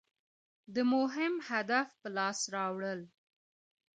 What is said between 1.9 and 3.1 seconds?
په لاس راوړل.